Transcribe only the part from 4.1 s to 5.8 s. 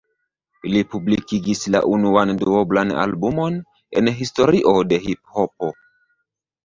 historio de hiphopo.